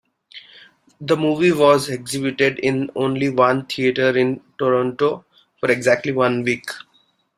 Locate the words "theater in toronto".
3.67-5.25